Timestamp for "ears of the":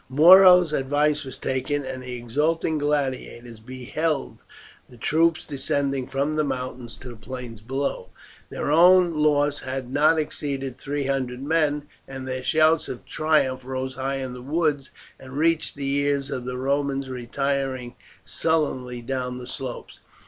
15.97-16.57